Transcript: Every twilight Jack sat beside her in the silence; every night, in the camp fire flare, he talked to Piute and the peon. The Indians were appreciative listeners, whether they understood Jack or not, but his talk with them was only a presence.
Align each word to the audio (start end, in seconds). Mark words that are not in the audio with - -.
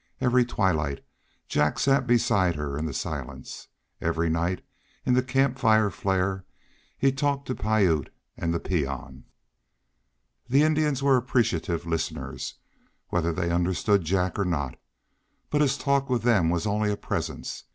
Every 0.19 0.43
twilight 0.45 1.05
Jack 1.47 1.77
sat 1.77 2.07
beside 2.07 2.55
her 2.55 2.75
in 2.75 2.87
the 2.87 2.91
silence; 2.93 3.67
every 4.01 4.31
night, 4.31 4.65
in 5.05 5.13
the 5.13 5.21
camp 5.21 5.59
fire 5.59 5.91
flare, 5.91 6.43
he 6.97 7.11
talked 7.11 7.45
to 7.45 7.53
Piute 7.55 8.09
and 8.35 8.51
the 8.51 8.59
peon. 8.59 9.25
The 10.49 10.63
Indians 10.63 11.03
were 11.03 11.17
appreciative 11.17 11.85
listeners, 11.85 12.55
whether 13.09 13.31
they 13.31 13.51
understood 13.51 14.03
Jack 14.03 14.39
or 14.39 14.43
not, 14.45 14.75
but 15.51 15.61
his 15.61 15.77
talk 15.77 16.09
with 16.09 16.23
them 16.23 16.49
was 16.49 16.65
only 16.65 16.91
a 16.91 16.97
presence. 16.97 17.65